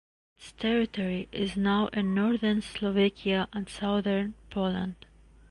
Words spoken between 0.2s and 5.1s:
Its territory is now in northern Slovakia and southern Poland.